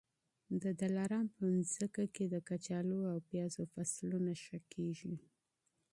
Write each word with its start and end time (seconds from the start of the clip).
د 0.61 0.65
دلارام 0.81 1.25
په 1.35 1.41
مځکي 1.53 2.05
کي 2.15 2.25
د 2.29 2.35
کچالو 2.49 2.99
او 3.11 3.17
پیازو 3.29 3.63
فصلونه 3.73 4.31
ښه 4.43 4.57
کېږي. 4.73 5.13